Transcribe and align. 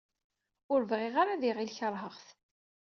Ur 0.73 0.81
bɣiɣ 0.89 1.13
ara 1.21 1.31
ad 1.33 1.43
iɣil 1.49 1.71
kerheɣ-t. 1.77 2.27